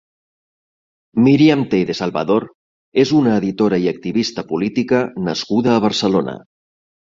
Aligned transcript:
Miriam 1.27 1.65
Tey 1.73 1.83
de 1.89 1.95
Salvador 1.99 2.47
és 3.05 3.13
una 3.21 3.37
editora 3.43 3.81
i 3.85 3.87
activista 3.93 4.47
política 4.55 5.05
nascuda 5.31 5.77
a 5.79 5.87
Barcelona. 5.89 6.39